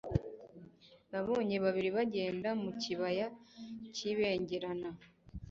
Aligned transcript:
Nabonye 1.11 1.55
babiri 1.63 1.89
bagenda 1.97 2.49
mu 2.61 2.71
kibaya 2.81 3.25
kibengerana 3.95 4.89